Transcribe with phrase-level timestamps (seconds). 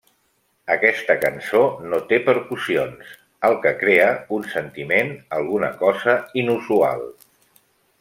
[0.75, 3.13] Aquesta cançó no té percussions,
[3.51, 4.09] el que crea
[4.41, 7.11] un sentiment alguna cosa inusual.